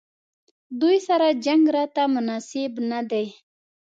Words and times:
دوی 0.81 0.97
سره 1.07 1.27
جنګ 1.45 1.63
راته 1.75 2.03
مناسب 2.15 2.71
نه 2.91 2.99
دی. 3.11 3.25